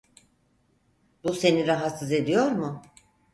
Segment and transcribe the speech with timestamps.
[1.23, 2.81] Bu seni rahatsız ediyor mu?